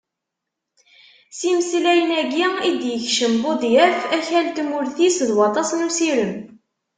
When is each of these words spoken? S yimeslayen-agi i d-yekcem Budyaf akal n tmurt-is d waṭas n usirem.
S 1.37 1.39
yimeslayen-agi 1.45 2.45
i 2.67 2.71
d-yekcem 2.81 3.33
Budyaf 3.43 3.99
akal 4.15 4.43
n 4.47 4.53
tmurt-is 4.55 5.17
d 5.27 5.29
waṭas 5.37 5.69
n 5.73 5.85
usirem. 5.87 6.33